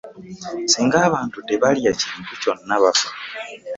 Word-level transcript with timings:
Singa 0.71 0.97
abantu 1.07 1.37
tebalya 1.47 1.91
kintu 2.01 2.31
kyona 2.41 2.75
bafa. 2.83 3.07